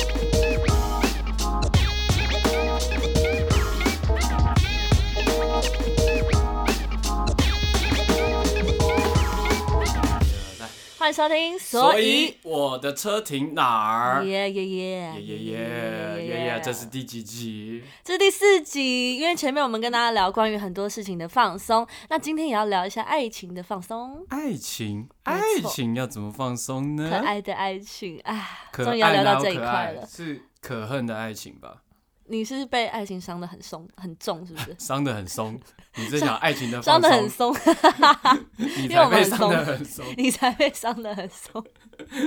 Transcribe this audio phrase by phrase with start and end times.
[0.00, 0.27] out.
[11.08, 11.58] 迎收听。
[11.58, 14.24] 所以我的车停哪儿？
[14.24, 16.60] 耶耶耶耶耶耶耶！
[16.62, 17.82] 这是第几集？
[18.04, 19.16] 这是第四集。
[19.16, 24.24] 因为前面我们跟大家聊关于很多事情的放松，那今天也要聊一下爱情的放松。
[24.28, 27.08] 爱情，爱情要怎么放松呢？
[27.10, 30.06] 可爱的爱情，哎，终于要聊到这一块了。
[30.06, 31.82] 是可恨的爱情吧？
[32.28, 34.76] 你是被爱情伤的很松很重，是不是？
[34.78, 35.58] 伤的很松，
[35.96, 37.54] 你这讲爱情的伤的 很松，
[38.58, 41.64] 你才被伤的很松，你才被伤的很松。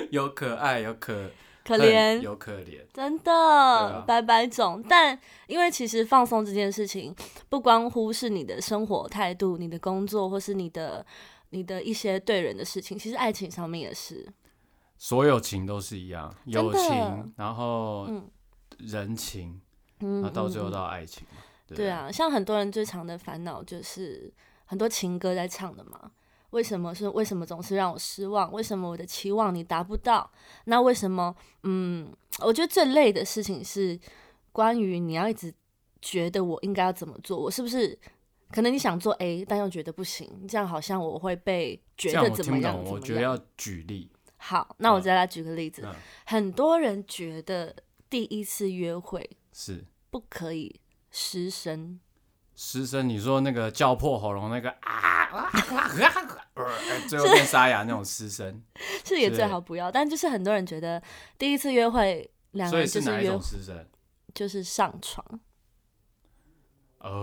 [0.10, 1.30] 有可爱，有可
[1.64, 4.84] 可怜，有可怜，真的百百种。
[4.90, 7.16] 但因为其实放松这件事情，
[7.48, 11.06] 不关乎是你的生活态度、你的工作，或是你的
[11.52, 14.28] 你的一些对人的事情，其实爱情上面也是，
[14.98, 18.10] 所有情都是一样，友情，然后
[18.80, 19.62] 人情。
[20.02, 21.26] 那到最后到爱情
[21.68, 24.32] 对啊，像很多人最长的烦恼就是
[24.66, 26.12] 很多情歌在唱的嘛。
[26.50, 28.52] 为什么是为什么总是让我失望？
[28.52, 30.30] 为什么我的期望你达不到？
[30.66, 31.34] 那为什么？
[31.64, 33.98] 嗯，我觉得最累的事情是
[34.52, 35.54] 关于你要一直
[36.02, 37.98] 觉得我应该要怎么做，我是不是
[38.52, 42.84] 可能你想做 A，但又觉得不行，这样好像我会被觉得怎么样？
[42.84, 44.12] 我觉得要举例。
[44.36, 45.88] 好，那我再来举个例子。
[46.26, 47.74] 很多人觉得
[48.10, 49.86] 第一次约会是。
[50.12, 52.00] 不可以失声，
[52.56, 53.08] 失声。
[53.08, 55.50] 你说那个叫破喉咙那个啊，
[57.08, 58.62] 最后变沙哑那种失声，
[59.06, 59.90] 是也最好不要。
[59.90, 61.02] 但就是很多人觉得
[61.38, 63.88] 第一次约会，两个人就是约失声，
[64.36, 65.26] 就是上床。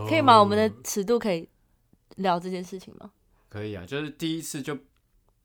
[0.09, 0.41] 可以吗？
[0.41, 1.48] 我们的尺度可以
[2.16, 3.12] 聊这件事情吗？
[3.48, 4.77] 可以啊，就是第一次就，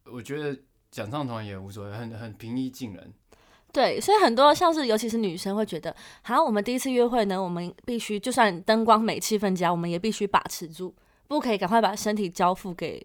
[0.06, 0.58] 我觉得
[0.90, 3.14] 讲上床也无所谓，很很平易近人。
[3.74, 10.94] 对，所以很多像是尤其是女生会觉得，好，我们第一次约会呢，我们必须就算灯光美、气氛佳，我们也必须把持住，
[11.28, 13.04] 不可以赶快把身体交付给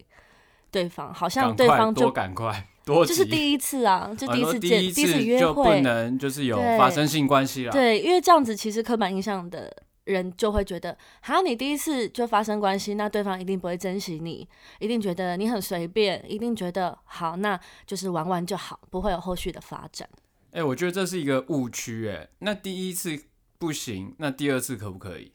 [0.70, 7.72] 对方，好像对方就赶快多就是第一次啊，就第一次见，第一次约会不能就是有发生性关系了。
[7.72, 14.46] 对，因为这样子其实刻板印象的人就会觉得，好，你第一次就发生关系，那对方一定不会珍惜你，
[14.80, 20.06] 一定觉得你很随便，一定觉得好，那就是玩玩就好，不会有后续的发展。
[20.52, 22.08] 哎，我觉得这是一个误区。
[22.08, 23.24] 哎，那第一次
[23.58, 25.32] 不行，那第二次可不可以？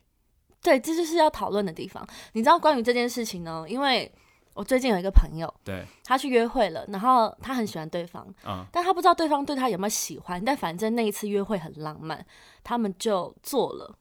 [0.61, 2.07] 对，这就是要讨论的地方。
[2.31, 3.65] 你知道关于这件事情呢？
[3.67, 4.11] 因为
[4.53, 10.43] 我最近有一个朋友，对，他去约会了，然后他很喜欢对方，嗯，但他不知道对方对他有没有喜欢。
[10.43, 12.25] 但反正那一次约会很浪漫，
[12.63, 13.97] 他们就做了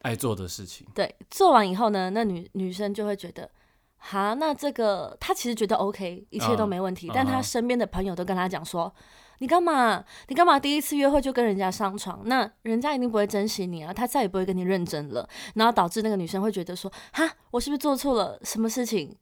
[0.00, 0.86] 爱做的事情。
[0.94, 3.50] 对，做完以后呢，那女女生就会觉得，
[3.98, 7.10] 哈，那这个他其实觉得 OK，一切都没问题。
[7.14, 8.92] 但他身边的朋友都跟他讲说。
[9.44, 10.02] 你干嘛？
[10.28, 10.58] 你干嘛？
[10.58, 19.14] 第一次约会就跟人家上床，那人家一定不会珍惜你啊，他再也不会跟你认真了，然后导致那个女生会觉得说：哈，我是不是做错了什么事情？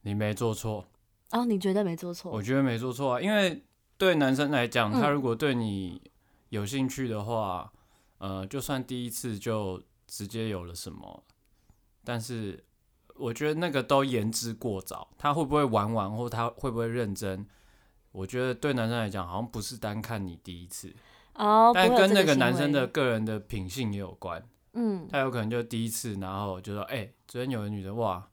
[0.00, 0.84] 你没做错
[1.30, 2.32] 哦，你觉得没做错？
[2.32, 3.62] 我觉得没做错啊，因为
[3.96, 6.02] 对男生来讲，他如果对你
[6.48, 7.72] 有兴趣的话，
[8.18, 11.22] 呃，就算第一次就直接有了什么，
[12.02, 12.64] 但是
[13.14, 17.46] 我觉得那个都言之过早，他会不会玩玩，或他会不会认真？
[18.16, 20.90] 我觉得对男生来讲，好像不是单看你第一次
[21.34, 24.42] 哦，但跟那个男生的个人的品性也有关。
[24.72, 28.26] 嗯，他有可能就第一次，然后就说：“哎，昨天有个女的，哇，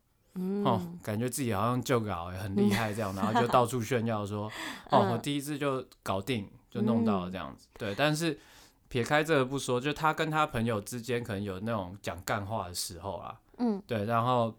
[0.64, 4.50] 哦，感觉自己好像就搞很厉害这样，然后就到处炫耀说：
[4.90, 7.68] 哦，我第一次就搞定，就弄到了这样子。
[7.78, 8.40] 对，但是
[8.88, 14.58] 撇开这个不说，就他跟他朋友之间可能有那种讲干话的时候啊，嗯，对，然后，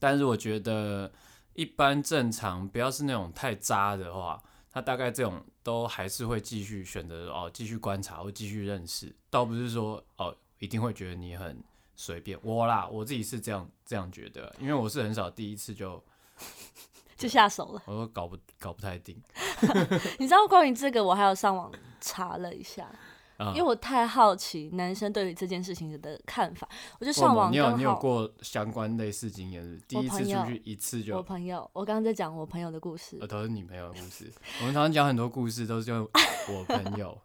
[0.00, 1.12] 但是我觉得。
[1.54, 11.62] 一般正常，不要是那种太渣的话，他大概这种都还是会继续选择哦，继续观察或继续认识，倒不是说哦一定会觉得你很
[11.96, 12.38] 随便。
[12.42, 16.02] 我啦，我自己是这样这样觉得，因为我是很少第一次就
[17.16, 19.20] 就下手了， 我都搞不搞不太定。
[20.18, 22.90] 你知道关于这个，我还有上网查了一下。
[23.48, 27.50] 因为我太好奇男生对于这件事情的看法，我就上网。
[27.50, 29.80] 你有你有过相关类似经验？
[29.88, 31.16] 第一次出去一次就。
[31.16, 33.16] 我朋友，我刚刚在讲我朋友的故事。
[33.26, 34.30] 都是你朋友的故事。
[34.60, 36.06] 我们常常讲很多故事，都是用
[36.52, 37.18] 我朋友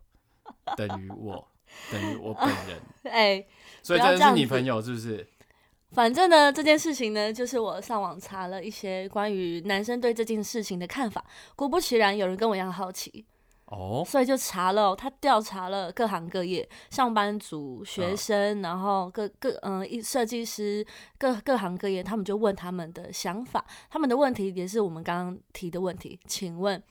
[0.78, 1.48] 等于我
[1.92, 2.82] 等于我本人。
[3.12, 3.46] 哎，
[3.84, 5.28] 所以这是你朋友是不是？
[5.92, 11.24] 反正呢，这件事情呢，就是我上网查了一些关于男生对这件事情的看法。
[11.56, 13.26] 果不其然，有人跟我一样好奇。
[13.68, 20.86] 哦，所以就查了，他调查了各行各业，上班族、学生，然后各各嗯，一设计师，
[21.18, 26.20] 各各行各业，他们就问他们的想法，他们的问题也是我们刚刚提的问题。
[26.28, 26.82] 请问，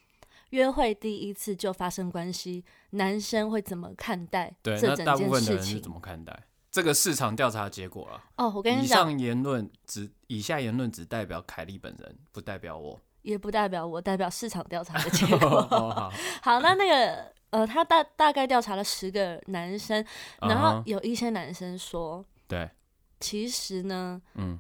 [0.51, 4.53] 约会第一次就发生关系，男生会怎么看待？
[4.61, 6.43] 对，那大部分的人是怎么看待？
[6.73, 8.21] 这个市场调查结果了。
[8.37, 15.63] 哦，我跟你讲，以上言论只以下言论只代表凯莉本人，不代表我，也不代表我，代表市场调查的结果。
[16.41, 20.05] 好，那那个呃，他大大概调查了十个男生，
[20.41, 22.71] 然后有一些男生说，对，
[23.19, 24.57] 其实呢，嗯，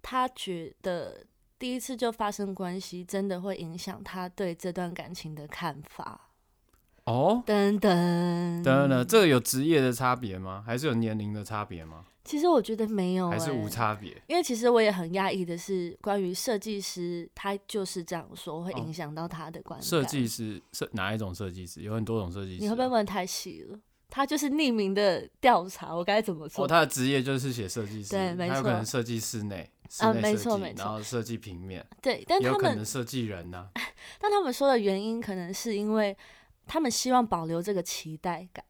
[0.00, 1.26] 他觉得。
[1.56, 6.28] 第一次就发生关系，真的会影响他对这段感情的看法
[7.04, 7.42] 哦。
[7.46, 10.62] 等等等等，这个有职业的差别吗？
[10.66, 12.04] 还是有年龄的差别吗？
[12.24, 14.10] 其实我觉得没有，还是无差别。
[14.26, 19.86] 因为其实我也很压抑的是，关于设计师，他就是这样说，会影响到他的观感。
[19.86, 21.82] 设计师是哪一种设计师？
[21.82, 22.62] 有很多种设计师。
[22.62, 23.78] 你会不会问太细了？
[24.08, 26.64] 他就是匿名的调查，我该怎么做？
[26.64, 29.68] 哦，他的职业就是写设计师，对，没错，有可能设计室内。
[29.98, 33.68] 啊，没错没错，然后设计平面，对，但他们设计人呢？
[34.18, 36.16] 但他们说的原因可能是因为
[36.66, 38.64] 他们希望保留这个期待感，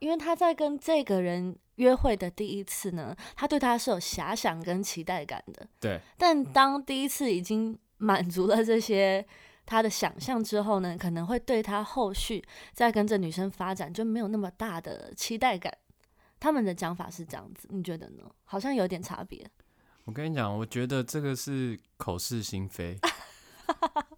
[0.00, 6.00] 因为他在跟这个人约会的第一次呢，他对他是有遐想跟期待感的，对。
[6.18, 9.24] 但当第一次已经满足了这些
[9.64, 15.72] 他的想象之后呢，可能会对他后续再跟这女生发展就没有那么大的期待感。
[16.40, 18.24] 他们的讲法是这样子，你觉得呢？
[18.44, 19.46] 好像有点差别。
[20.04, 22.98] 我跟你讲，我觉得这个是口是心非，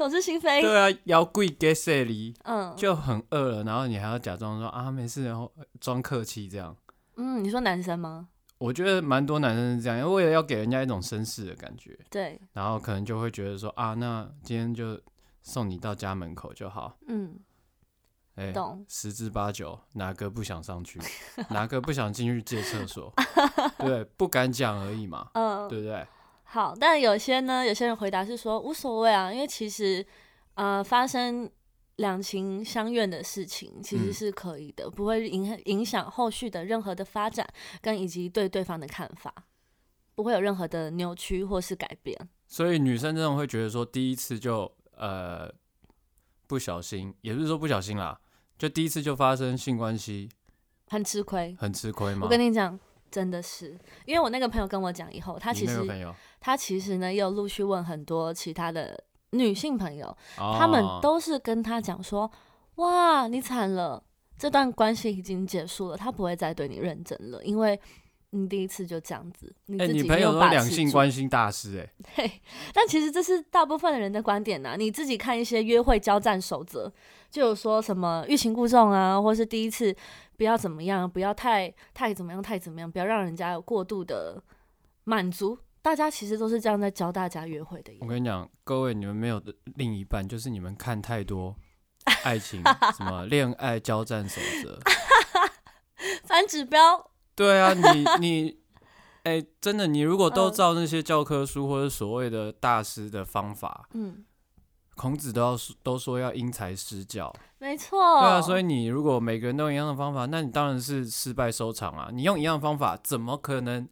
[0.00, 0.62] 口是心非。
[0.62, 2.34] 对啊，要贵给谁哩？
[2.44, 6.74] 嗯，就很饿了，然后你还要假装说啊没事，然后装客气这样。
[7.16, 8.28] 嗯，你说男生吗？
[8.58, 11.98] 我觉得蛮多男生是这样，因为为了要给人家一种绅士的感觉。
[12.10, 12.40] 对。
[12.52, 15.00] 然后可能就会觉得说啊，那今天就
[15.42, 16.96] 送你到家门口就好。
[17.08, 17.38] 嗯。
[18.36, 18.54] 哎，
[18.88, 20.98] 十之八九，哪个不想上去？
[21.50, 23.12] 哪个不想进去借厕所？
[23.78, 25.28] 对，不敢讲而已嘛。
[25.34, 26.06] 嗯，对不对？
[26.52, 30.04] 好，但有些呢，有些人回答是说无所谓啊，因为其实
[30.54, 31.48] 呃，发生
[31.98, 37.46] 两情相悦的事情其实是可以的，不会影影响后续的任何的发展
[37.80, 39.32] 跟以及对对方的看法，
[40.16, 42.18] 不会有任何的扭曲或是改变。
[42.48, 45.48] 所以女生真的会觉得说，第一次就呃
[46.48, 48.20] 不小心，也不是说不小心啦。
[48.58, 50.28] 就第一次就发生性关系，
[50.88, 52.22] 很吃亏，很吃亏吗？
[52.24, 52.76] 我跟你讲，
[53.10, 53.76] 真的是，
[54.06, 55.80] 因为我那个朋友跟我讲以后，他其实
[56.40, 62.30] 他其实呢又陆续问很多其他的女性朋友，他们都是跟他讲说，
[62.76, 64.02] 哇，你惨了，
[64.38, 67.80] 这段关系已经结束了，他不会再对你认真了，因为。
[68.32, 72.40] 你第一次就这样子，哎，女朋友都两性关心大师，哎，对，
[72.72, 74.76] 但其实这是大部分的人的观点呐。
[74.78, 76.88] 你自己看一些约会交战守则，
[77.28, 79.92] 就有说什么欲擒故纵啊，或是第一次
[80.40, 84.42] 不要怎么样，不要太太怎么样，太怎么样，不要让人家有过度的
[85.04, 85.58] 满足。
[85.82, 87.92] 大家其实都是这样在教大家约会的。
[88.00, 91.54] 我跟你讲，各位，你们没有的另一半，就是你们看太多
[92.24, 92.62] 爱情
[92.96, 94.80] 什么恋爱交战守则，
[96.24, 97.10] 反指标。
[97.34, 98.58] 对啊，你 你，
[99.24, 104.24] 哎，真的，你如果都照那些教科书或者所谓的大师的方法，嗯，
[105.00, 107.98] 孔子都要都说要因材施教，没错。
[108.20, 112.10] 对啊，所以你如果每个人都用一样的方法，那你当然是失败收场啊！
[112.12, 113.88] 你用一样的方法，怎么可能？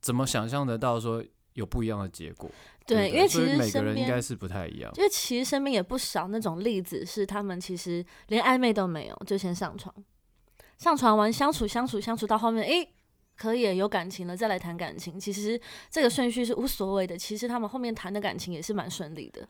[0.00, 1.24] 怎么想象得到说
[1.54, 2.48] 有不一样的结果？
[2.86, 4.92] 对，因为其实每个人应该是不太一样。
[4.96, 9.92] 因为其实身边也不少那种例子，是他们其实连暧昧都没有，就先上床。
[10.78, 12.88] 上床完相处相处相处到后面，诶，
[13.36, 15.18] 可以有感情了，再来谈感情。
[15.18, 17.18] 其实这个顺序是无所谓的。
[17.18, 19.48] 其实他们后面谈的感情也是蛮顺利的。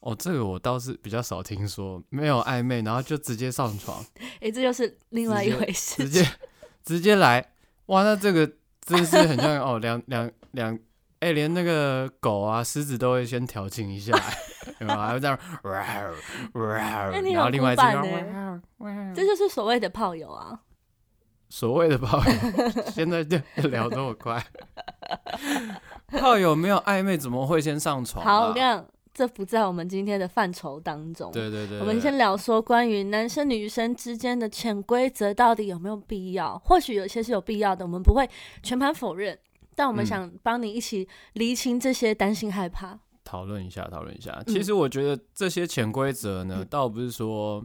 [0.00, 4.04] 哦，这个我倒是比较少听说，没有暧昧，然后就直接上床。
[4.40, 6.04] 诶，这就是另外一回事。
[6.04, 6.26] 直接
[6.84, 7.52] 直接来，
[7.86, 8.50] 哇，那这个
[8.80, 10.78] 真是很像哦，两两两，
[11.18, 14.12] 哎，连那个狗啊、狮子都会先调情一下，
[14.78, 15.08] 对吧？
[15.08, 15.38] 还会这样，
[17.32, 17.82] 然后另外一只。
[19.14, 20.60] 这就是所谓的炮友啊！
[21.48, 22.32] 所谓的炮友，
[22.92, 23.38] 现在就
[23.68, 24.40] 聊这么快？
[26.08, 28.24] 炮友没有暧昧，怎么会先上床？
[28.24, 28.86] 好，这样
[29.18, 31.32] 这不在我们今天的范畴当中。
[31.32, 36.56] 对对对，我们先聊说关于男生女生之间的潜规则到底有没有必要？
[36.60, 38.30] 或许有些是有必要的，我们不会
[38.62, 39.36] 全盘否认，
[39.74, 44.40] 但我们想帮你一起厘清这些担心害怕，讨论一下，讨论一下。
[44.46, 47.64] 其实我觉得这些潜规则呢，倒不是说。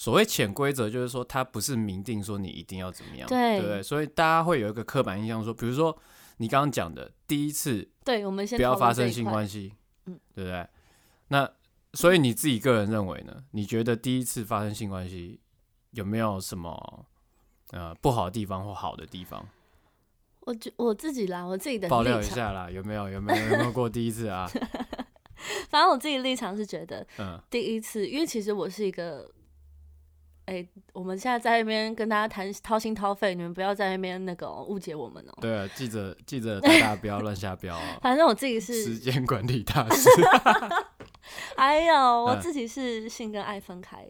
[0.00, 3.82] 所谓潜规则，就是说它不是明定说你一定要怎么样，对不对？
[3.82, 5.98] 所以大家会有一个刻板印象，说，比如说
[6.36, 9.74] 你刚刚讲的第一次，对，我们先不要发生性关系，
[10.06, 10.64] 嗯，对不对？
[11.28, 11.50] 那
[11.94, 13.44] 所以你自己个人认为呢？
[13.52, 15.40] 你觉得第一次发生性关系
[15.92, 17.06] 有没有什么
[17.70, 19.46] 呃不好的地方或好的地方？
[20.40, 24.50] 我觉我自己啦，我自己的爆料一下啦，有没有有没有有没有过第一次啊？
[25.68, 29.30] 反正我自己立场是觉得，嗯，第一次，因为其实我是一个，
[30.46, 35.34] 哎，我们现在在那边跟大家谈掏心掏肺，你们不要在那边那个误解我们哦。
[35.40, 37.98] 对啊，记者记者大家不要乱下标啊。
[38.02, 40.08] 反正我自己是时间管理大师。
[41.56, 41.94] 还有
[42.24, 44.08] 我自己是性跟爱分开，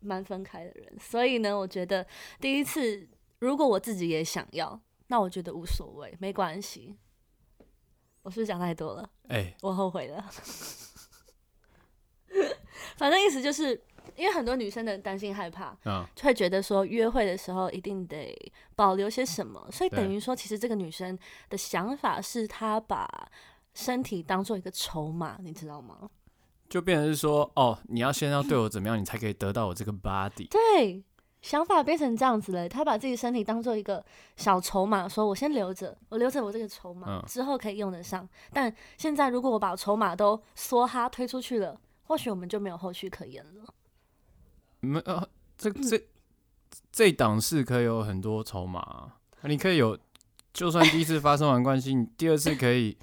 [0.00, 2.06] 蛮分开的人，所以呢，我觉得
[2.40, 3.08] 第一次
[3.38, 6.96] 如果我自己也想要，那我觉得无所谓，没关系。
[8.22, 9.10] 我是不是讲太多了？
[9.28, 10.24] 哎，我后悔了。
[12.96, 13.70] 反正意思就是，
[14.14, 18.32] 因为很多女生的担心害怕，嗯，就会觉得说约会的时候一定得
[18.76, 21.18] 保留些什么，所以等于说，其实这个女生
[21.48, 23.28] 的想法是她把
[23.74, 26.08] 身体当做一个筹码，你知道吗？
[26.72, 30.48] 就变成是说，哦，你要先要对我怎么样，你才可以得到我这个 body。
[30.48, 31.04] 对。
[31.42, 34.02] 想法变成这样子了，他把自己身体当做一个
[34.38, 38.26] 小筹码，说我先留着，我留着我这个筹码，之后可以用得上。
[38.54, 43.74] 但现在如果我把筹码都梭哈推出去了，或许我们就没有后续可言了。
[44.80, 46.02] 没呃，这这
[46.90, 49.12] 这档是可以有很多筹码，
[49.42, 49.98] 你可以有，
[50.54, 52.96] 就算第一次发生完关系，你第二次可以。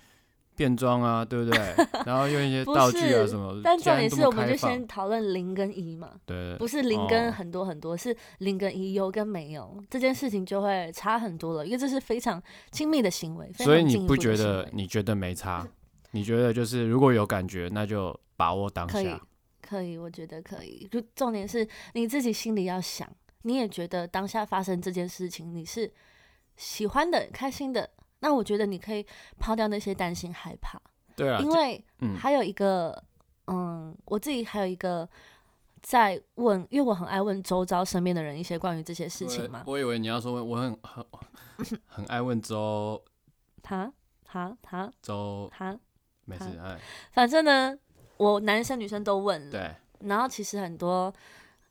[0.59, 1.57] 变装啊，对不对？
[2.05, 3.61] 然后用一些道具啊什么。
[3.63, 6.11] 但重点是，我们就先讨论零跟一嘛。
[6.25, 6.57] 对。
[6.57, 13.49] 不是零跟很多很多，是零跟一，有跟没有，这件事情就会差很多了，因为这是非常亲密的行为。
[13.53, 14.67] 所以你不觉得？
[14.73, 15.65] 你觉得没差？
[16.11, 18.93] 你觉得就是如果有感觉，那就把握当下。
[18.95, 19.15] 可以，
[19.61, 20.85] 可以，我觉得可以。
[20.91, 23.09] 就重点是你自己心里要想，
[23.43, 25.89] 你也觉得当下发生这件事情，你是
[26.57, 27.89] 喜欢的、开心的。
[28.21, 29.05] 那我觉得你可以
[29.37, 30.79] 抛掉那些担心害怕，
[31.15, 31.83] 对啊，因为
[32.17, 33.01] 还有一个，
[33.47, 35.07] 嗯，我自己还有一个
[35.81, 39.63] 在问，因为我很爱问周遭身边的人一些关于这些事情嘛。
[39.65, 41.05] 我以为你要说我很很
[41.85, 43.01] 很爱问周，
[43.63, 43.91] 他
[44.25, 45.79] 他他周他
[46.25, 46.77] 没事哎，
[47.11, 47.77] 反正呢，
[48.17, 49.75] 我男生女生都问了，对，
[50.07, 51.13] 然后其实很多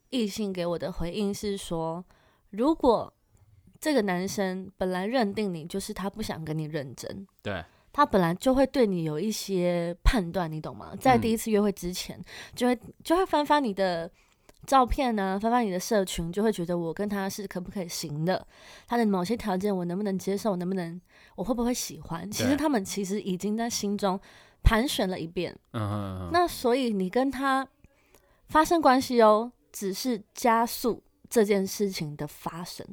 [0.09, 2.03] 异性给我的回应是说，
[2.51, 3.13] 如果。
[3.81, 10.93] 这个男生本来认定你就是他不想跟你认真，对，他本来就会对你有一些判断，你懂吗？
[11.01, 12.21] 在第一次约会之前，
[12.55, 14.11] 就会就会翻翻你的
[14.67, 18.45] 照片呢，翻翻你的社群，就会觉得我跟他是可不可以行的，
[18.87, 21.01] 他的某些条件我能不能接受，能不能
[21.37, 22.29] 我会不会喜欢？
[22.31, 24.19] 其实他们其实已经在心中
[24.65, 26.29] 盘旋了一遍，嗯。
[26.33, 27.67] 那所以你跟他
[28.49, 32.85] 发生关系哦，只是加速这件事情的发生。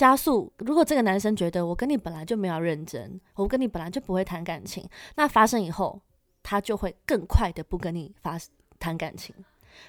[0.00, 0.50] 加速。
[0.56, 6.00] 如果这个男生觉得我跟你本来就没有认真，我跟你本来就不会谈感情，那发生以后，
[6.42, 8.38] 他就会更快的不跟你发
[8.78, 9.34] 谈感情，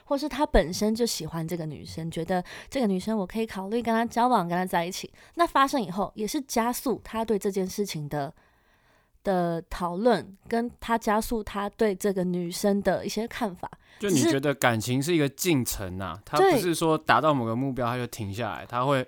[0.04, 5.10] 或是他本身就喜欢这个女生，觉得这个女生我可以考虑跟他交往，跟他在一起。
[5.36, 8.34] 那发生以后，也是加速他对这件事情的
[9.24, 13.72] 的讨论，跟他加速他对这个女生的一些看法。
[13.98, 19.08] 就你觉得感情是一个进程呐，他不是说达到某个目标他就停下来，他会。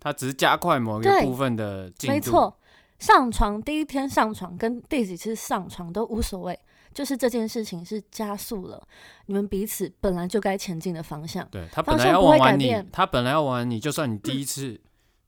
[0.00, 2.14] 他只是加快某一个部分的进度。
[2.14, 2.58] 没错，
[2.98, 6.58] 上床第一天上床跟第几次上床都无所谓，
[6.92, 8.82] 就是这件事情是加速了
[9.26, 11.46] 你们彼此本来就该前进的方向。
[11.50, 14.80] 对他本来要玩完你，他本来要玩你，就算你第一次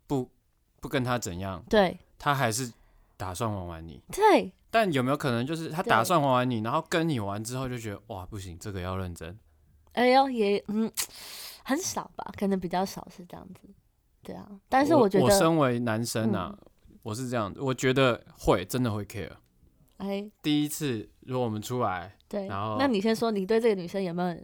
[0.07, 0.29] 不
[0.81, 2.73] 不跟他怎样，对，他还是
[3.17, 4.02] 打算玩玩你。
[4.11, 9.38] 对，但有没有可能就是他打算玩完你，然后跟你玩之后就觉得哇不行，这个要认真。
[9.93, 10.91] 哎呦，也嗯
[11.62, 13.69] 很少吧，可能比较少是这样子。
[14.23, 16.57] 对啊，但是我觉得我身为男生啊，
[17.02, 19.31] 我是这样，我觉得会真的会 care。
[19.99, 24.37] 哎，第一次如果我们出来，对，然后那你先说，你对这个女生有没有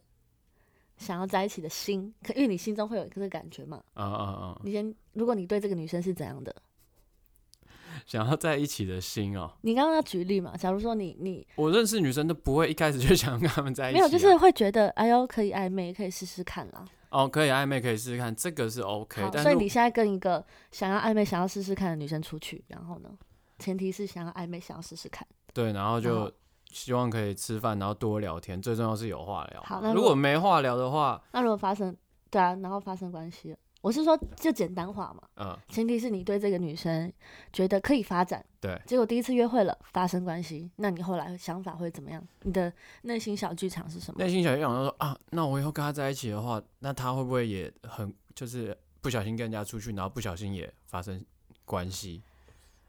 [0.96, 2.12] 想要在一起的心？
[2.22, 3.82] 可因为你心中会有一个感觉嘛。
[3.94, 4.60] 啊啊啊！
[4.64, 6.54] 你先，如果你对这个女生是怎样的？
[8.06, 9.50] 想要在一起的心哦。
[9.62, 10.56] 你刚刚要举例嘛？
[10.56, 16.84] 假如说你你我认识女生都不会一开始就想跟他们在一起，没有，就是会觉得哎呦可以暧昧，可以试试看啦。
[17.10, 19.30] 哦，可以暧昧，可以试试看，这个是 OK。
[19.40, 23.10] 所以你现在跟一个想要暧昧、想要试试看的女生出去，然后呢，
[23.58, 25.26] 前提是想要暧昧、想要试试看。
[25.54, 26.30] 对，然后就
[26.70, 29.62] 希望可以吃饭，然后多聊天，最重要是有话聊。
[29.62, 31.96] 好，那如果没话聊的话，那如果发生，
[32.30, 33.56] 对啊，然后发生关系。
[33.80, 35.22] 我是说，就简单化嘛。
[35.36, 35.56] 嗯。
[35.68, 37.12] 前提是你对这个女生
[37.52, 38.44] 觉得可以发展。
[38.60, 38.80] 对。
[38.86, 42.22] 结果第一次约会了，发生关系，那你后来想法会怎么样？
[42.42, 44.22] 你的内心小剧场是什么？
[44.22, 51.24] 内心小剧场说啊，那我以后跟他在一起的话，那他会不会也很就是不小心跟人家出去，然后不小心也发生
[51.64, 52.22] 关系？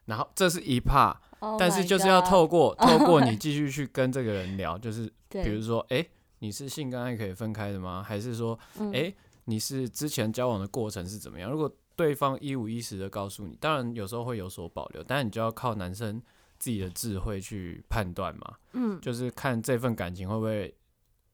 [0.05, 1.15] 然后这是一怕，
[1.60, 6.03] 但是就是要透过透过你 继续去跟这个人聊，就是比如说，哎，
[6.39, 8.01] 你是性跟爱可以分开的吗？
[8.01, 8.58] 还是说，
[8.91, 9.13] 哎？
[9.49, 11.49] 你是之前交往的过程是怎么样？
[11.49, 16.21] 如果对方一五一十的告诉你，当然有时候会有所保留，但是你就要靠男生
[16.59, 20.73] 自己的智慧去判断嘛，嗯，就是看这份感情会不会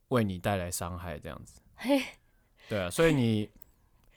[0.07, 1.60] 为你带来伤害这样子。
[1.75, 2.01] 嘿，
[2.69, 3.50] 对啊，所以你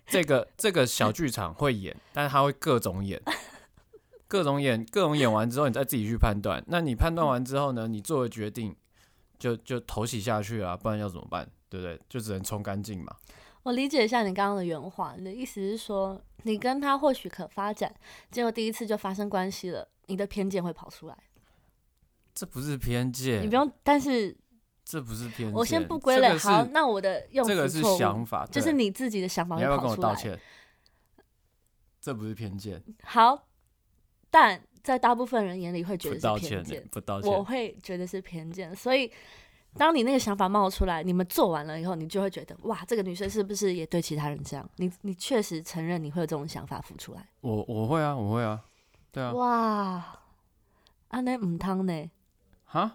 [0.07, 3.21] 这个这个小剧场会演，但是他会各种演，
[4.29, 6.63] 各种演，各种演完之后，你再自己去判断。
[6.69, 8.75] 那你判断完之后呢，你做的决定
[9.39, 11.51] 就就投洗下去啊，不然要怎么办？
[11.69, 12.01] 对不对？
[12.09, 13.15] 就只能冲干净嘛。
[13.69, 17.95] 我理解一下你刚刚的原话，你的意思是说，你跟他或许可发展，
[18.31, 21.17] 结果第一次就发生关系了，你的偏见会跑出来。
[22.35, 24.35] 这不是偏见，你不用，但是
[24.87, 25.53] 这不是偏见。
[25.53, 29.77] 我先不归类，好，那我的用这个是想法，就是你自己的想法会跑出来。
[29.77, 30.41] 要不要跟我道歉？
[32.01, 32.83] 这不是偏见。
[33.03, 33.49] 好，
[34.31, 39.13] 但在大部分人眼里会觉得是偏见，不道歉，我会觉得是偏见，所以。
[39.77, 44.69] 当你那个想法冒出来，你们做完了以后，你就会觉得哇，这个女生是不是也对其他人这样？
[44.77, 47.29] 你你确实承认你会有这种想法浮出来。
[47.41, 48.61] 我我会啊，我会啊，
[49.13, 49.33] 对啊。
[49.33, 50.05] 哇，
[51.09, 52.11] 安内唔汤呢？
[52.65, 52.95] 哈？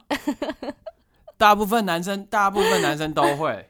[1.38, 3.70] 大部分男生，大部分男生都会。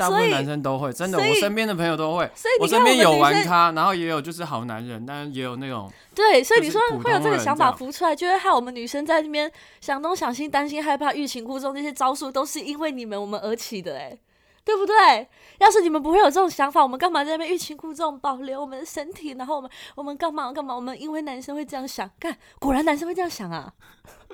[0.00, 2.28] 大部分男生都会，真的，我身边的朋友都会。
[2.34, 5.92] 所以我身边有玩咖，然后也有就是好男人，但是也有那种。
[6.14, 14.18] 对，所以你说会有这个想法浮出来，就会害我们女生在那边想东想西、担心害怕、欲擒故纵，这些招数都是因为你们我们而起的，哎，
[14.64, 15.28] 对不对？
[15.58, 19.32] 要是你们不会有这种想法，我们干嘛在那边欲擒故纵，保留我们的身体？
[19.32, 20.74] 然后我们我们干嘛干嘛？
[20.74, 23.72] 我们因为男生会这样想，看，果然男生会这样想啊！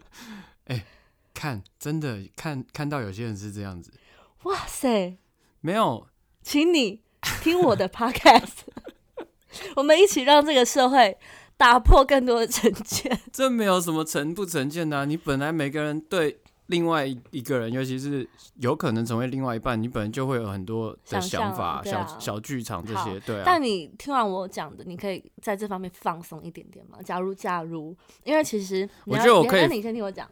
[0.66, 0.84] 哎，
[1.34, 3.92] 看，真的看看到有些人是这样子，
[4.44, 5.16] 哇塞！
[5.66, 6.06] 没有，
[6.42, 7.02] 请你
[7.42, 8.58] 听我的 podcast，
[9.74, 11.18] 我们一起让这个社会
[11.56, 13.18] 打破更多的成见。
[13.32, 18.28] 这没有什么成不成见的，你本来每个人对另外一个人，尤其是
[18.60, 23.18] 有可能成为另外一半，你本来就会有很多的想法、小小剧场这些。
[23.26, 23.42] 对啊。
[23.44, 26.98] 但你听完我讲的，你可以在这方面放松一点点吗？
[27.04, 27.92] 假如，假如，
[28.22, 30.30] 因为其实我觉得我可以，你先听我讲。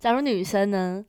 [0.00, 1.06] 假如女生呢，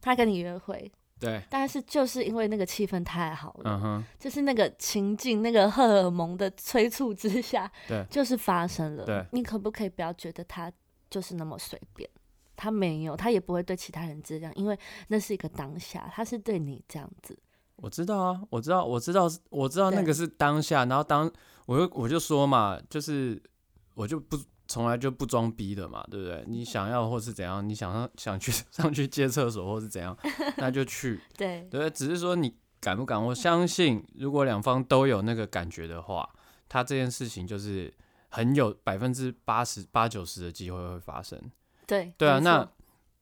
[0.00, 0.90] 她跟你约会。
[1.18, 9.04] 对，但是就是因为那个气氛太好了，嗯哼，就是那个情境、那个荷尔蒙的催促之下，对，就是发生了。
[9.04, 10.70] 对，你可不可以不要觉得他
[11.08, 12.08] 就是那么随便？
[12.54, 17.38] 他没有，他也不会对其他人这样，因为那是一个当下，他是对你这样子。
[17.76, 21.30] 我知道啊，我知道，我知道，我知道那个是当下，然后当
[21.64, 23.42] 我就我就说嘛，就是
[23.94, 24.36] 我就不。
[24.68, 26.44] 从来就不装逼的嘛，对不对？
[26.46, 30.16] 你想要或是怎样，你想上想去 上去借厕所或是怎样，
[30.58, 31.20] 那就去。
[31.36, 33.22] 对对，只是说你敢不敢？
[33.22, 36.28] 我相信，如果两方都有那个感觉的话，
[36.68, 37.92] 他这件事情就是
[38.28, 41.40] 很有百分之八十八九十的机会会发生。
[41.86, 42.68] 对对啊，那。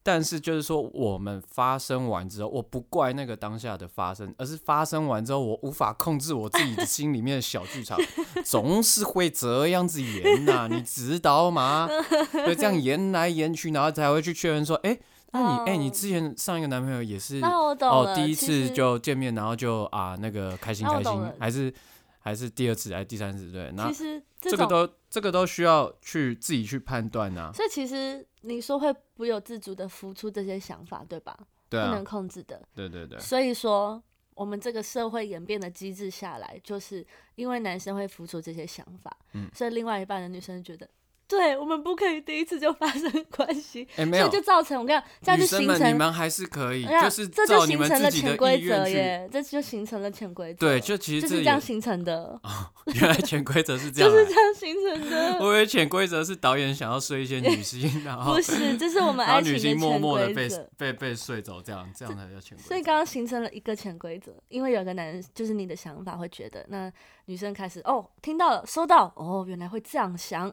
[0.05, 7.99] 但是就是说，我们发生完之后，我不怪那个当下的发生，而是发生完之后，我无法控制我自己的心里面的小剧场，
[8.45, 11.89] 总是会这样子演呐，你知道吗？
[12.33, 14.99] 对这样演来演去，然后才会去确认说，哎，
[15.33, 21.73] 那你，哎，你之前上一个男朋友也是哦，第一次就见面，然后就啊那个开心开心，还是
[22.21, 23.51] 还是第二次还是第三次？
[23.51, 27.51] 对，那其实这个都这个都需要去自己去判断呐。
[27.55, 28.27] 所以其实。
[28.47, 31.35] 你说会不由自主的浮出这些想法，对吧？
[31.71, 32.61] 对不能控制的。
[32.75, 33.19] 对对对。
[33.19, 34.03] 所以说，
[34.35, 40.87] 我们这个社会演变的机制下来，就是因为男生会浮出这些想法，嗯，所以另外一半的女生觉得。
[41.27, 50.67] 对我们不可以第一次就发生关系，所以就造成我跟你讲，这样就形成你们还是可以，就是这就形成了潜规则耶，这就形成了潜规则。
[50.67, 52.39] 对，就其实就是这样形成的。
[52.95, 55.39] 原来潜规则是这样，就是这样形成的。
[55.45, 60.71] 我以为潜规则是导演想要睡一些女星，然后不是，这是我们爱情的潜规则。
[60.77, 62.69] 被被睡走，这样这样才叫潜规则。
[62.69, 66.93] 所以刚刚形成了一个潜规则，因为有个男人，就是你的想法会觉得，那
[67.27, 70.53] 女生开始哦，听到了，收到，哦，原来会这样想。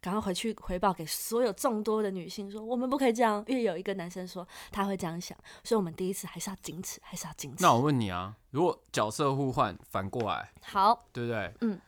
[0.00, 3.42] 赶快回去回报给所有众多的女性说，我们不可以这样。
[3.46, 7.62] 因为有一个男生说他会这样想，所以我们第一次还是要矜持，还是要矜持。
[7.62, 11.52] 那我问你啊，如果角色互换反过来，好，对不对？
[11.60, 11.80] 嗯。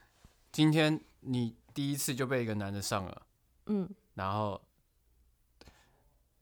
[0.52, 3.22] 今天你第一次就被一个男的上了，
[3.66, 4.60] 嗯，然后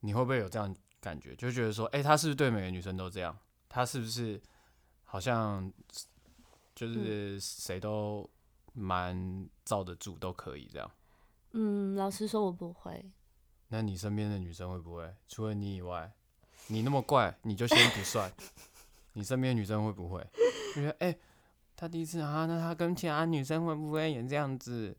[0.01, 1.37] 你会不会有这样感觉？
[1.37, 3.37] 就觉得说，哎，他是不是对每个女生都这样？
[3.69, 4.41] 他是不是
[5.05, 5.71] 好像
[6.75, 8.27] 就是谁都
[8.73, 10.91] 蛮罩得住，都可以这样？
[11.61, 13.05] 嗯，老实说，我不会。
[13.67, 15.13] 那你身边的女生会不会？
[15.27, 16.13] 除了你以外，
[16.69, 18.31] 你那么怪，你就先不算。
[19.15, 20.25] 你身边女生会不会？
[20.73, 21.19] 觉得哎，
[21.75, 24.97] 他第一次啊，那他跟其他女生会不会也这样子？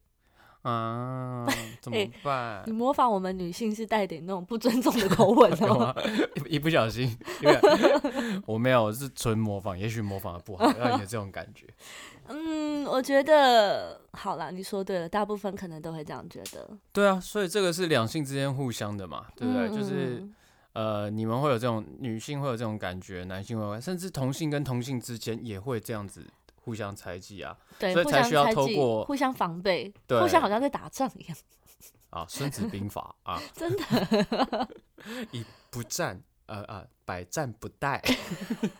[0.61, 1.47] 啊，
[1.81, 2.63] 怎么办？
[2.65, 5.95] 你模仿我们女性是带点那种不尊重的口吻哦。
[6.49, 7.59] 一不小心，因为
[8.45, 11.65] 我没有，是纯模仿，也许模仿的不好，让你有这种感觉。
[12.27, 16.69] 嗯，我觉得好了，你说对了，大部分可能都会这样觉得。
[16.91, 19.69] 对啊，所以这个是两性之间互相的嘛，对不对？
[19.69, 20.27] 就是
[20.73, 26.27] 呃，你们会有这种女性会有这种感觉，男性会，甚至同性跟同性之间也会这样子。
[26.69, 31.35] 互相猜忌啊，对，所以才需要透过互相防备，互相好像在打仗一样。
[32.11, 34.69] 啊，《孙子兵法》啊， 真的，
[35.31, 37.99] 以不战，呃呃，百战不殆。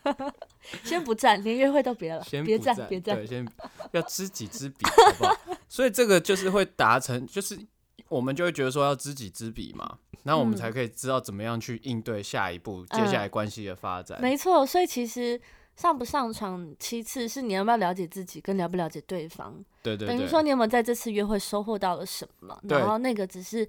[0.86, 3.48] 先不战，连约会都别了，先别战，别战，对，先
[3.92, 5.36] 要知己知彼，好不好？
[5.68, 7.60] 所以这个就是会达成，就是
[8.08, 14.22] 我们就会觉得说要知己知彼嘛，那我们才可以知道怎么样去应对下一步接下来关系的发展。
[14.22, 15.42] 没错，所以其实。
[15.80, 19.64] 上不上床，其次是你要不要了解自己，跟了不了解对方。
[19.82, 20.10] 对对。
[20.10, 22.60] 等于说，你有没有在这次约会收获到了什么？
[22.64, 23.66] 然后那个只是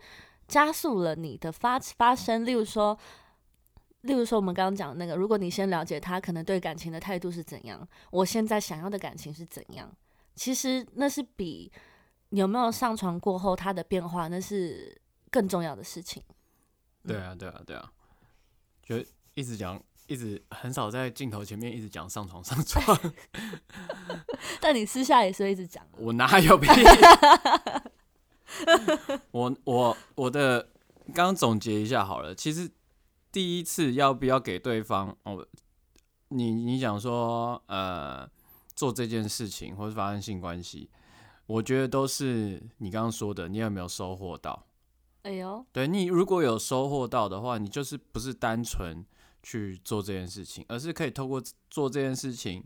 [0.48, 2.44] 加速了你的发发生。
[2.44, 2.98] 例如说，
[4.00, 9.88] 例如说我们刚刚讲那个，如果你先了解他可能对感情的态度是怎样，我现在想要的感情是怎样，
[10.34, 11.70] 其实那是比
[12.30, 16.20] 有没有上床过后他的变化，那是更重要的事情。
[17.06, 17.92] 对啊，对啊，对啊，
[18.82, 18.96] 就
[19.34, 19.80] 一直讲。
[20.10, 22.98] 一直很少在镜头前面一直讲上床上床，
[24.60, 25.86] 但你私下也是一直讲。
[25.98, 26.68] 我哪有屁？
[29.30, 30.62] 我我我的
[31.14, 32.68] 刚刚总结一下好了，其实
[33.30, 35.46] 第一次要不要给对方哦？
[36.30, 38.28] 你你讲说呃
[38.74, 40.90] 做这件事情或是发生性关系，
[41.46, 44.66] 我觉得都是你刚刚说的，你有没有收获到？
[45.22, 49.06] 哎呦，对你如果有收获到的话，你就是不是单纯。
[49.42, 52.62] 去做这件事情，而是可以透过做这件事情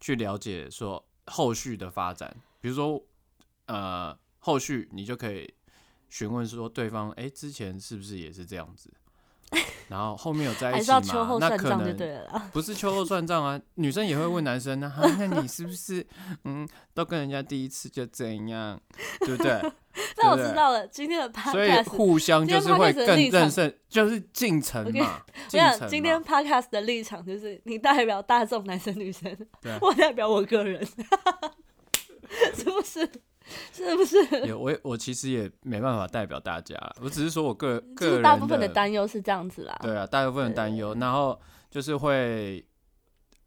[0.00, 2.36] 去了解说后续的发展。
[2.60, 3.02] 比如说，
[3.66, 5.52] 呃，后续你就可以
[6.08, 8.92] 询问说对方，哎，之前是不是也是这样子？
[9.88, 11.00] 然后后面有在一起吗？
[11.40, 11.96] 那可能
[12.52, 16.06] 不是秋后算账啊，女生也会问男生啊， 那你是不是
[16.44, 18.80] 嗯，都跟人家第一次就怎样，
[19.20, 19.60] 对不对？
[20.18, 25.20] 那我知道了，今天的 podcast，所以互相就是会更认识，就是进程嘛。
[25.48, 29.36] 今天 podcast 的立场就是你代表大众男生女生，
[29.80, 30.84] 我代表我个人，
[32.54, 33.08] 是不是？
[33.72, 34.46] 是不是？
[34.46, 39.78] 也我我其实也没办法代表大家，我只是说我个个人大部分的担忧是这样子啦。
[39.82, 41.38] 对啊，大部分的担忧，然后
[41.70, 42.64] 就是会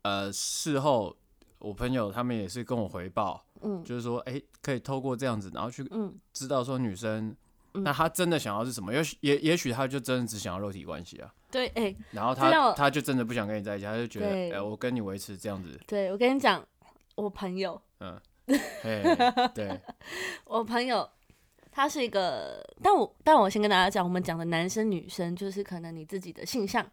[0.04, 1.16] 呃事后
[1.60, 7.36] 我朋友他们也是跟我回报，嗯，就是说哎可以透过这样子，然后去嗯知道说女生
[7.74, 11.32] 那她真的想要是什么，也许也也许她就真的只想要肉体关系啊。
[11.52, 15.80] 对，哎，然后她她就真的不想跟你在一起，她就觉得哎我跟你维持这样子。
[15.86, 16.66] 对我跟你讲，
[17.16, 18.20] 我朋友嗯。
[19.54, 19.80] 对，
[20.52, 21.08] 我朋友
[21.72, 26.86] 他是一个，但我但我先跟大家讲，我们讲的男生女生就是可能你自己的性向，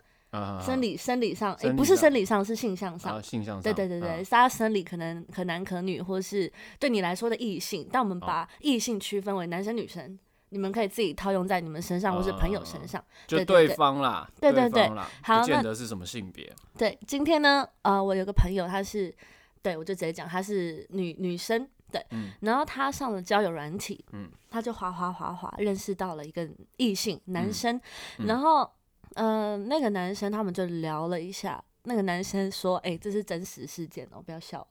[0.65, 3.57] 生理生理上，哎，不是生理上，是性向上，性向。
[3.57, 10.17] 上，对对对对，他生理可能可男可女，或是对你来说的异性，但我们把异性区分为男生女生，
[10.51, 14.89] 你们可以自己套用在你们身上或是朋友身上，就对方啦，对对对，
[15.23, 16.55] 好，不见得是什么性别。
[16.77, 19.13] 对，今天呢，呃，我有个朋友，他是。
[19.61, 22.05] 对，我就直接讲，她是女女生，对，
[22.41, 27.81] 然后他上了交友软体，嗯，他就滑滑滑滑，认识到了一个异性男生，
[28.19, 28.71] 然后，
[29.15, 34.67] 嗯，那个男生他们就聊了一下，那个男生说，哎，这是真实事件哦，不要笑，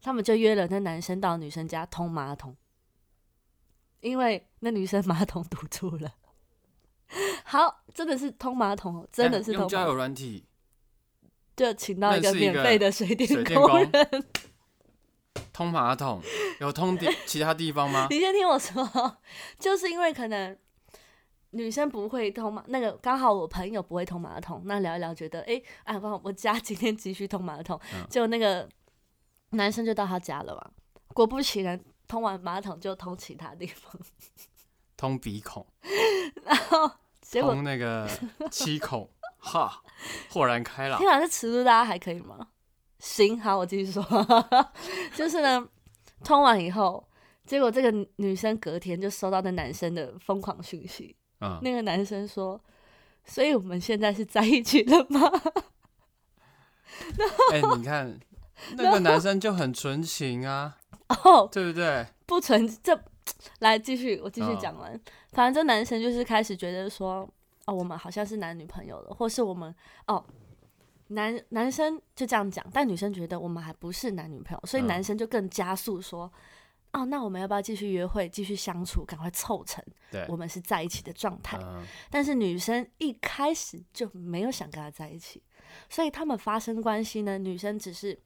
[0.00, 2.56] 他们就约了那男生到女生家通马桶，
[4.00, 6.14] 因为那女生马桶堵住了，
[7.44, 10.46] 好，真的是通马桶，真的是通交友软体。
[11.54, 13.90] 就请到一个免费的水电工人，
[15.52, 16.20] 通马桶
[16.60, 18.06] 有通地其他地方吗？
[18.10, 19.18] 你先听我说，
[19.58, 20.56] 就是因为可能
[21.50, 28.68] 女生不会通马，那个刚好我朋友不会通马桶，那聊一聊觉得哎，哎，我我家今天急需通马桶，就那个
[29.50, 30.70] 男生就到他家了嘛。
[31.14, 33.92] 果不其然，通完马桶就通其他地方，
[34.96, 35.66] 通鼻孔，
[36.44, 36.90] 然后
[37.20, 38.08] 结果通那个
[38.50, 39.08] 七孔。
[39.44, 39.82] 哈，
[40.30, 41.00] 豁然开朗。
[41.00, 42.46] 天啊，这尺度大家还可以吗？
[43.02, 44.00] 行，好，我继续说。
[45.16, 45.68] 就是呢，
[46.22, 47.04] 通完以后，
[47.44, 51.16] 结果这个女生隔天就收到那男生的疯狂讯息。
[51.40, 51.58] 嗯。
[51.62, 52.58] 那个男生说
[53.26, 55.20] ：“所以我们现在是在一起了吗？”
[57.52, 58.16] 哎，你看
[58.76, 60.78] 那个男生就很纯情啊，
[61.24, 62.06] 哦，对不对？
[62.24, 62.96] 不纯，这
[63.58, 64.98] 来继续，我继续讲完。
[65.32, 67.28] 反正这男生就是开始觉得说。
[67.64, 69.72] 哦，我们好像是男女朋友了，或是我们
[70.08, 70.24] 哦，
[71.14, 76.30] 男男生就这样讲，但女生觉得我们还不是男女朋友，所以男生就更加速说，
[76.92, 79.82] 哦，那我们要不要继续约会，继续相处，赶快凑成
[80.28, 81.58] 我们是在一起的状态？
[82.10, 85.42] 但是女生一开始就没有想跟他在一起，
[85.88, 88.18] 所以他们发生关系呢，女生只是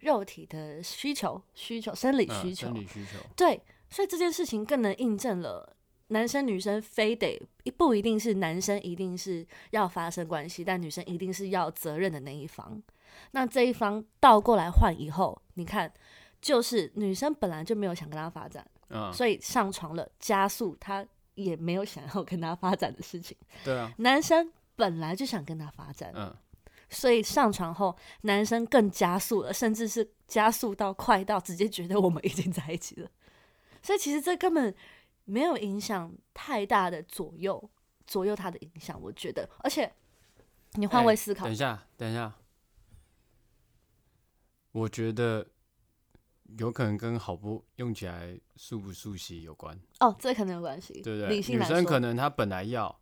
[0.00, 3.18] 肉体的需求、需求、生理需求、生理需求。
[3.36, 5.75] 对，所以这件事情更能印证了
[6.08, 7.40] 男生女生非得
[7.76, 12.82] 不一定是男生一定是要发生关系，但女生一定是要责任的那一方。
[13.32, 15.92] 那这一方倒过来换以后，你看。
[16.38, 18.64] 就是女生本来就没有想跟他发展，
[19.12, 23.36] 所以上床了，加速他也没有想要跟他发展的事情。
[23.64, 26.32] 对啊，男生本来就想跟他发展，嗯，
[26.88, 33.10] 所以上床后男生更加速了，甚至是加速到快到直接觉得我们已经在一起了。
[33.82, 34.72] 所以其实这根本
[35.26, 37.70] 没有影响太大的左右
[38.06, 39.46] 左右它的影响，我觉得。
[39.58, 39.92] 而且
[40.72, 42.32] 你换位思考，等一下，等一下，
[44.72, 45.46] 我觉得。
[46.58, 51.36] 有可能跟好不用起来速不速洗有关哦，这可能有关系，对不对？
[51.36, 53.00] 女生可能她本来要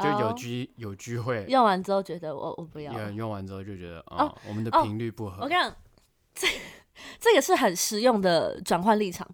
[0.00, 5.42] 就有聚有聚会，用完之后觉得我我不要，用完之后就觉得啊，我们的频率不合。
[5.42, 5.76] 我跟你讲，
[6.36, 6.46] 这
[7.18, 9.28] 这个是很实用的转换立场，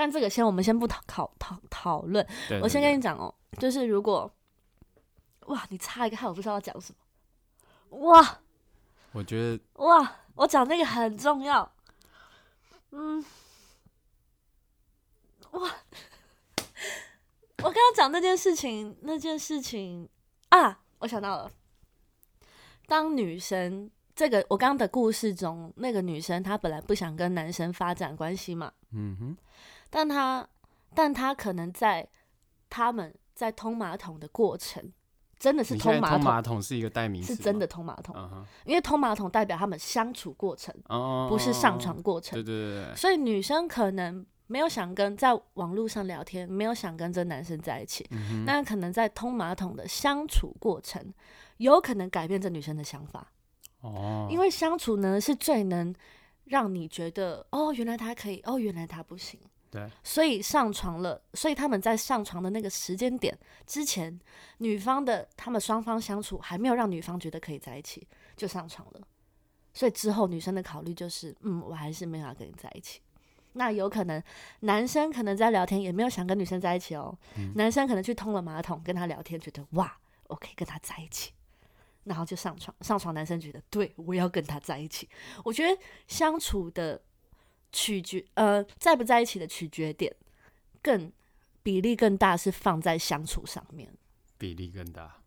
[0.00, 2.26] 但这个先我们先不讨讨讨讨论。
[2.62, 4.32] 我先跟你讲哦，就是如果
[5.40, 7.98] 哇，你插一个，我不知道要讲什么。
[7.98, 8.40] 哇，
[9.12, 11.70] 我觉得哇，我讲那个很重要。
[12.92, 13.22] 嗯，
[15.50, 15.60] 哇！
[17.58, 20.08] 我刚刚讲那件事情，那件事情
[20.48, 21.52] 啊，我想到了。
[22.86, 29.36] 当女生这个我刚刚的故事中，那个女生她本来不想跟男生发展关系嘛，嗯哼，
[29.88, 30.46] 但他
[30.94, 32.08] 但他可能在
[32.68, 34.92] 他们在通马桶的过程。
[35.38, 38.14] 真的是通马桶，马桶是一个代名词，是真的通马桶，
[38.66, 40.70] 因为通马桶代表他们相处过程，
[41.30, 42.36] 不是上床过程。
[42.36, 42.94] 对对对。
[42.94, 48.06] 所以女生可能没有想跟在网络上聊天，没有想跟这男生在一起，
[48.44, 51.02] 那可能在通马桶的相处过程，
[51.56, 53.32] 有可能改变这女生的想法。
[53.80, 54.28] 哦。
[54.30, 55.94] 因为相处呢，是最能
[56.50, 59.40] 让你觉得，哦，原来他可以，哦，原来他不行。
[59.70, 63.36] 对，所以上床了，所以他们在上床的那个时间点
[63.66, 64.18] 之前，
[64.58, 69.00] 女方的他们双方相处还没有让女方觉得可以在一起，就上床了。
[69.72, 73.00] 所以之后女生的考虑就是，嗯，我还是没法跟你在一起。
[73.52, 74.20] 那有可能
[74.60, 77.16] 男生可能在聊天，也没有想跟女生在一起哦。
[77.54, 81.32] 男生可能去通了马桶跟他聊天，觉得哇，我可以跟他在一起，
[82.04, 82.74] 然后就上床。
[82.80, 85.08] 上床，男生觉得对我要跟他在一起。
[85.44, 87.00] 我觉得相处的。
[87.72, 90.12] 取决呃在不在一起的取决点，
[90.82, 91.12] 更
[91.62, 93.88] 比例更大是放在相处上面，
[94.36, 95.22] 比例更大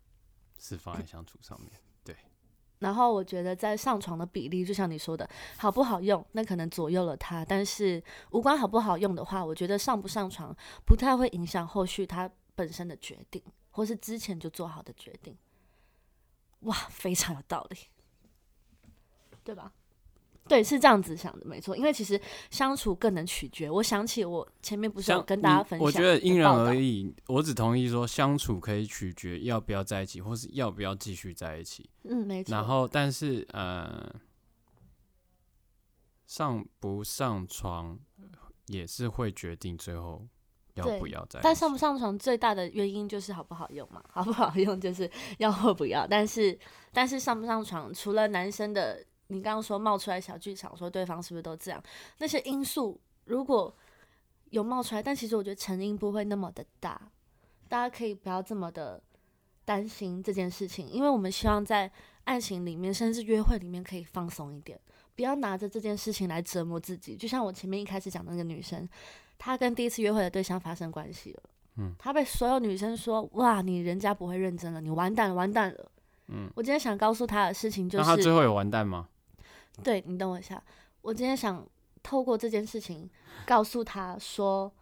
[0.58, 1.70] 是放在相处上面，
[2.04, 2.14] 对。
[2.80, 7.42] 然后我觉得在上床的比例，就像你说的，好不好用，那可能左右了他。
[7.42, 15.34] 但是无关好不好用的话，我觉得上不上床不太会影响后续他本身的决定，或是之前就做好的决定。
[16.64, 17.76] 哇，非常有道理，
[19.42, 19.72] 对吧？
[20.46, 21.74] 对，是这样子想的，没错。
[21.74, 23.70] 因为其实相处更能取决。
[23.70, 27.14] 我想起我前面不是有跟大家分享，我觉得因人而异。
[27.28, 31.88] 我只同意说相处可以取决要不要在一起，或是要不要继续在一起。
[32.02, 32.54] 嗯，没错。
[32.54, 34.14] 然后，但是呃，
[36.26, 37.98] 上不上床
[38.66, 40.26] 也是会决定最后
[40.74, 41.40] 要不要在。
[41.42, 44.02] 但上不上床最大的原因就是好不好用嘛？
[44.08, 46.06] 好不好用就是要或不要。
[46.06, 46.58] 但是，
[46.92, 49.04] 但是上不上床，除了男生的。
[49.28, 51.82] 你刚刚说冒出来小剧场，说对方是不是都这样？
[52.18, 53.74] 那些因素如果
[54.50, 57.10] 有冒出来，但其实我觉得成因不会那么的大，
[57.66, 59.02] 大家可以不要这么的
[59.64, 61.90] 担心这件事情，因为我们希望在
[62.24, 64.78] 爱情里面，甚至约会里面可以放松一点，
[65.16, 67.16] 不要拿着这件事情来折磨自己。
[67.16, 68.86] 就像我前面一开始讲的那个女生，
[69.44, 71.42] 她跟第一次约会的对象发生关系了，
[71.76, 75.90] 嗯，他被所有女生说哇，你人家不会认真了，你完蛋了，完蛋了，
[76.28, 79.06] 嗯，我今天想告诉他的事情就是，那他最后有完蛋吗？
[79.82, 80.62] 对你等我一下，
[81.02, 81.62] 我今天想
[82.02, 83.10] 透过这件事情
[83.44, 84.72] 告诉他说，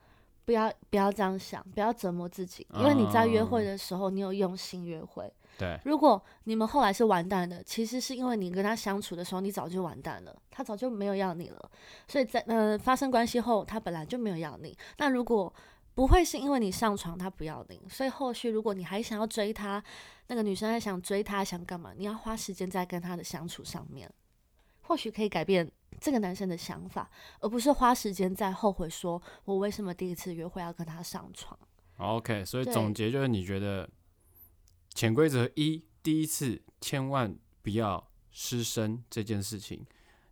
[0.45, 5.33] 不要不要这样想，不要折磨自己，因为你在约会的时候，你有用心约会。
[5.59, 11.71] 对，如果你们后来是完蛋的，其实是因为你跟他相处的时候，你早就完蛋了，他早就没有要你了。
[12.09, 14.77] 所以在呃发生关系后，他本来就没有要你。
[14.97, 15.53] 那如果
[15.95, 19.83] 不会是因为你上床他不要你，所以后续如果你还想要追他，
[20.29, 21.93] 那个女生还想追他，想干嘛？
[21.95, 24.11] 你要花时间在跟他的相处上面。
[24.81, 31.59] 或许可以改变这个男生的想法，而不是花时间在后悔，说我为什么第一次约会要跟他上床。
[31.99, 33.89] OK，所以总结就是，你觉得
[34.95, 39.87] 潜规则一，第一次千万不要失身这件事情，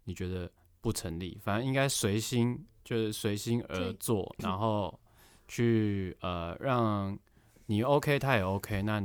[0.04, 4.98] 你觉得不成立，反正应该随心就是随心而做，然后
[5.46, 7.16] 去呃让
[7.66, 9.00] 你 OK，他也 OK，那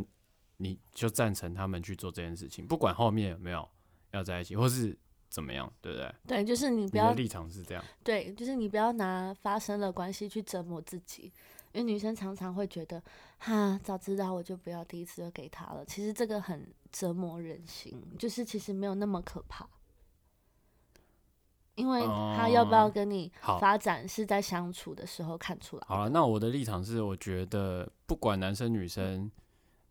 [0.58, 3.68] 你就赞成他们去做这件事情，不管后面有没有
[4.12, 4.98] 要在一起，或是
[5.36, 6.16] 怎么样，对不对？
[6.26, 7.84] 对，就是你不要立场是这样。
[8.06, 11.24] 对，就是你不要拿发生了关系去折磨自己，
[11.74, 13.04] 因为女生常常会觉得，
[13.38, 15.84] 哈，早知道我就不要第一次就给他了。
[15.84, 19.68] 其实这个很折磨人心，就是其实没有那么可怕。
[21.76, 25.84] 因为他要不要跟你发展，是在相处的时候看出来。
[25.86, 29.30] 好了，那我的立场是，我觉得不管男生女生，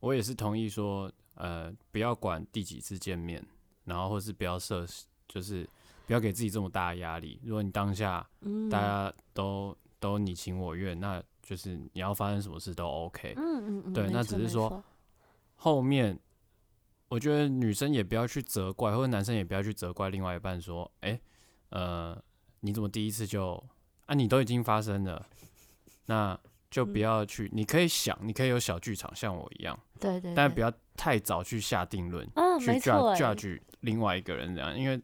[0.01, 3.47] 我也是同意说，呃，不要管第几次见面，
[3.85, 4.87] 然后或是不要设，
[5.35, 5.69] 就是
[6.07, 7.41] 不要给自己这么大的压力。
[7.43, 8.25] 如果你当下
[8.71, 13.35] 大家都都你情我愿，那就是你要发生什么事都 OK。
[13.37, 13.93] 嗯嗯嗯。
[13.93, 14.83] 对，那只是说
[15.57, 16.19] 后面，
[17.09, 21.21] 我觉得女生也不要去责怪，或者男生也不要去责怪另外一半说，哎。
[21.71, 22.17] 呃，
[22.61, 23.61] 你怎么第一次就
[24.07, 24.15] 啊？
[24.15, 25.27] 你都已经发生了，
[26.07, 26.39] 那
[26.71, 27.51] 就不要去。
[27.53, 32.25] 你可以想，你可以有小剧场，像我一样，对对，但不要太早去下定论，
[32.61, 35.01] 去 judge 另外一个人这样，因为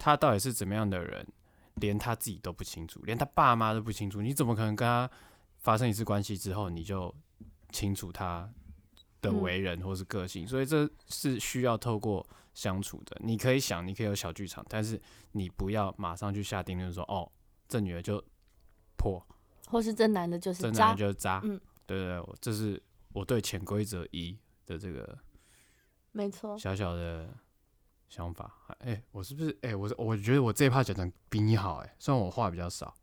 [0.00, 1.24] 他到底是怎么样的人，
[1.74, 5.08] 连他自己都不清楚，连他爸妈都不清楚，你怎么可能跟他
[5.58, 7.14] 发生一次关系之后，你就
[7.70, 8.52] 清楚他
[9.20, 10.44] 的为人或是个性？
[10.48, 12.26] 所以这是需要透过。
[12.52, 15.00] 相处的，你可以想，你可以有小剧场，但是
[15.32, 17.30] 你不要马上去下定论说，哦，
[17.68, 18.22] 这女的就
[18.96, 19.24] 破，
[19.68, 22.82] 或是这男的就是这男的就是渣，嗯，对对对，这是
[23.12, 24.36] 我对潜规则一
[24.66, 25.16] 的这个，
[26.10, 27.32] 没错，小小的
[28.10, 28.52] 想法。
[28.80, 29.56] 哎，我是不是？
[29.62, 32.94] 哎，我我觉得我这一趴讲的比你好，哎，虽然我话比较少。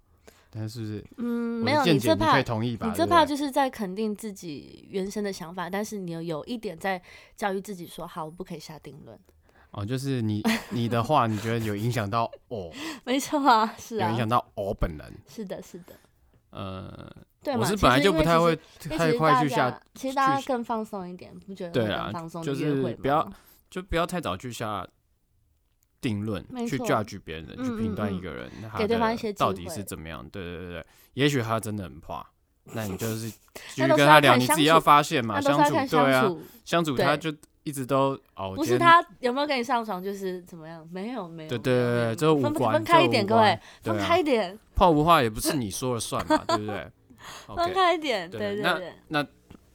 [0.49, 6.99] 但是，嗯，没有你这怕，你这怕就是在肯定自己原生的想法，但是你有有一点在
[7.35, 9.19] 教育自己说，好，我不可以下定论。
[9.71, 12.71] 哦，就是你你的话，你觉得有影响到我？
[13.03, 15.13] 没错啊，是啊，有影响到我本人。
[15.27, 15.93] 是的，是的。
[16.51, 21.71] 呃，对我是本来就不太会太快去下，其实大家更放松一点，不觉得？
[21.71, 23.29] 对啊，放松就是不要
[23.69, 24.87] 就不要太早去下。
[25.99, 30.27] 定论去 judge 别人，去评断一个人，给对方一些到底是怎么样？
[30.29, 32.25] 对对对对，也许他真的很怕，
[32.73, 33.29] 那你就是
[33.73, 36.31] 继续跟他聊，你自己要发现嘛，相处对啊，
[36.63, 37.33] 相处他就
[37.63, 40.87] 一直都哦，不是他有没有跟你上床就是怎么样？
[40.91, 46.87] 没有没有，对对对，这五关分开一点，各位分开一点，泡不化也不是你说了算嘛， 对不对？
[47.47, 48.93] 分开一点，对对对。
[49.09, 49.25] 那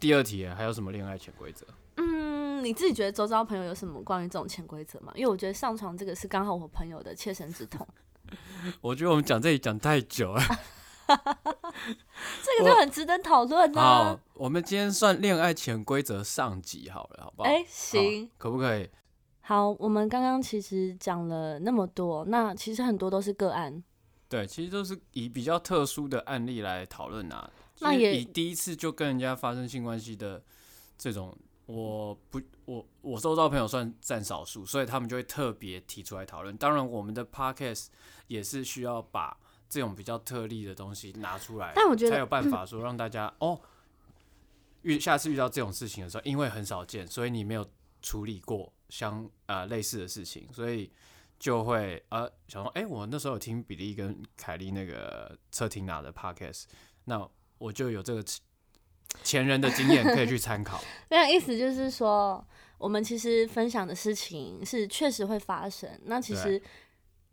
[0.01, 1.67] 第二题还有什么恋爱潜规则？
[2.62, 5.12] 你自己觉得周遭朋友有什么关于这种潜规则吗？
[5.14, 7.87] 因为我觉得上床这个是刚好我朋友的切身之痛。
[8.81, 10.40] 我觉得我们讲这里讲太久了，
[12.42, 13.81] 这个就很值得讨论呢。
[13.81, 17.48] 好，我们今天算恋爱潜规则上集好了，好不好？
[17.48, 18.88] 哎，行，可不可以？
[19.40, 23.83] 好，我们刚刚其实讲了那么多，那其实很多都是个案。
[24.29, 27.51] 对，其实都是以比较特殊的案例来讨论啊。
[27.81, 30.42] 那也以第一次就跟人家发生性关系的
[30.96, 31.37] 这种。
[31.73, 36.55] 我不，我我收到朋友算占少数，所以他们就会特别提出来讨论。
[36.59, 37.87] 当然，我们的 podcast
[38.27, 39.35] 也是需要把
[39.71, 43.59] 这种比较特例的东西拿出来，但我觉得才有办法说让大家哦，
[44.83, 47.67] 遇下次遇到这种事情的时候，因为很少见，所以你没有
[48.03, 50.93] 处理过相呃类似的事情，所以
[51.39, 56.65] 就会呃想说，哎，我那时候有听比利跟凯莉那个车停哪的 podcast，
[57.07, 58.23] 那我就有这个。
[59.22, 60.81] 前人的经验可以去参考。
[61.11, 62.44] 那意思就是说，
[62.79, 65.88] 我们其实分享的事情是确实会发生。
[66.05, 66.61] 那其实，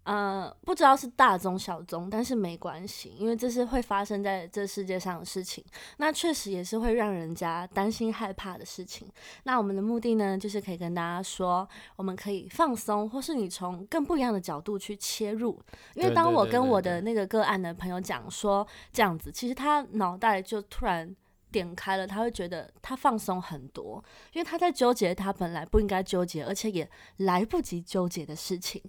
[0.04, 5.64] 呃，不知道是大宗小宗，但是没关系，因为这是会发生在这世界上的事情。
[5.98, 9.08] 那确实也是会让人家担心害怕的事情。
[9.44, 15.60] 那我们的目的呢，就是可以跟大家说，我们可以放松，或是你从更不一样的角度去切入。
[15.96, 21.16] 因为当我跟我的那个个案的朋友讲说这样子，其实他脑袋就突然。
[21.52, 28.82] 点开了，他会觉得他放松很多，因为他在纠结他本来不应该纠结，而且也来不及纠结的事情。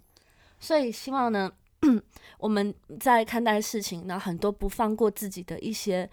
[0.59, 1.51] 所以希望呢，
[2.39, 6.09] 我们在看待事情，然后很多不放过自己的一些。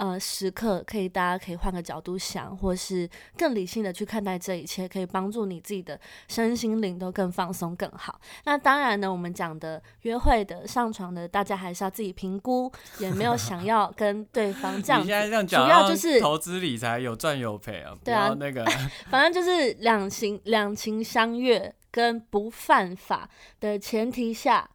[0.00, 8.18] 呃，时刻可以，大家可以换个角度想，或是更理性的去看待这一切，可以帮助你自己的身心灵都更放松、更好。
[8.44, 15.04] 那当然呢，我们讲的约会的、上床的，大家还是要自己评估，也没有想要跟对方这样。
[15.04, 17.94] 现在这样讲，主要就是投资理财有赚有赔啊。
[18.02, 18.64] 对啊，那个
[19.10, 23.28] 反正就是两情两情相悦跟不犯法
[23.60, 24.66] 的前提下，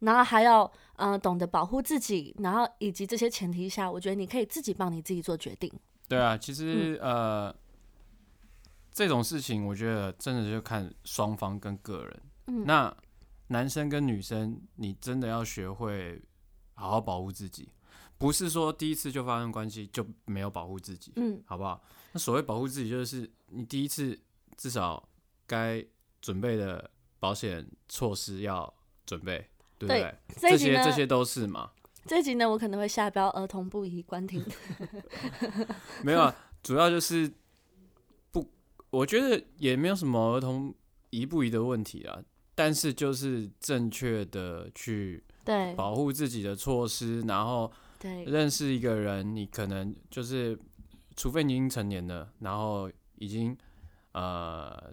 [0.00, 0.68] 然后还要。
[1.02, 5.68] 嗯，懂得保护自己，然后以及这些前提下，我觉得你可以自己帮你自己做决定。
[6.08, 7.52] 对啊，其实呃，
[8.92, 12.22] 这种事情我觉得真的就看双方跟个人。
[12.46, 12.96] 嗯，那
[13.48, 16.22] 男生跟女生，你真的要学会
[16.74, 17.68] 好好保护自己，
[18.16, 21.82] 不是说第一次就发生关系就没有保护自己，嗯，好不好？
[22.12, 24.16] 那所谓保护自己，就是你第一次
[24.56, 25.08] 至少
[25.48, 25.84] 该
[26.20, 26.88] 准备的
[27.18, 28.72] 保险措施要
[29.04, 29.48] 准备，
[29.86, 30.14] 对不对？
[30.50, 31.70] 这些这些都是嘛。
[32.06, 34.44] 这集呢，我可能会下标儿童不宜关听。
[36.02, 37.30] 没有啊，主要就是
[38.30, 38.48] 不，
[38.90, 40.74] 我觉得也没有什么儿童
[41.10, 42.20] 宜不宜的问题啊。
[42.54, 50.58] 但是就是正确的去对保护自己的措施，然后对认识一个人，你可能就是，
[51.16, 53.56] 除非你已经成年了，然后已经
[54.12, 54.92] 呃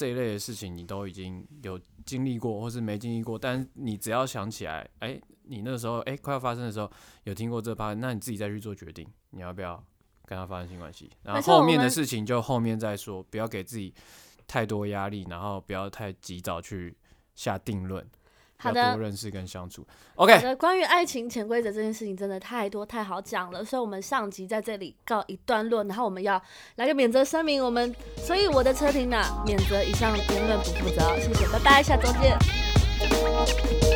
[0.00, 6.90] 这一类的事情你都已经有经历过，或是没经历过，但你只要想起来，哎，你那个时候哎快要发生的时候
[7.24, 9.84] 有听过这趴，那你自己再去做决定，你要不要
[10.24, 11.10] 跟他发生性关系？
[11.22, 13.92] 然后后面的事情就后面再说，不要给自己。
[14.46, 16.92] 太多压力，然后不要太急早去
[17.36, 18.04] 下定论，
[18.60, 19.86] 好的，多认识跟相处。
[20.16, 26.40] OK，关于爱情潜规则这件事情真的太多太好讲了，所以我们上集在这里告一段落，然后我们要
[26.76, 33.89] 来个免责声明，我们所以我的车停呢，免责以上言论不负责，谢谢，拜拜，下周见。